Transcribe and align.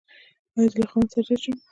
ایا 0.55 0.67
زه 0.71 0.77
له 0.81 0.87
خاوند 0.91 1.09
سره 1.11 1.23
راشم؟ 1.27 1.55